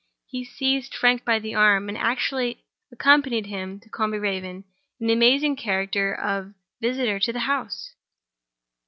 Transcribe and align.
He 0.25 0.43
seized 0.43 0.95
Frank 0.95 1.23
by 1.23 1.37
the 1.37 1.53
arm, 1.53 1.87
and 1.87 1.95
actually 1.95 2.63
accompanied 2.91 3.45
him 3.45 3.79
to 3.81 3.87
Combe 3.89 4.13
Raven, 4.19 4.63
in 4.99 5.05
the 5.05 5.13
amazing 5.13 5.55
character 5.55 6.15
of 6.15 6.55
visitor 6.81 7.19
to 7.19 7.31
the 7.31 7.41
house! 7.41 7.93